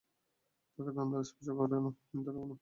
[0.73, 2.55] তাঁকে তন্দ্রা স্পর্শ করে না, নিদ্রাও না।